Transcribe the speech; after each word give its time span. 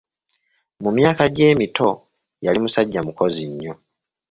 Mu 0.83 0.89
myaka 0.97 1.23
gye 1.35 1.45
emito 1.53 1.89
yali 2.45 2.59
musajja 2.63 2.99
mukozi 3.07 3.43
nnyo. 3.51 3.73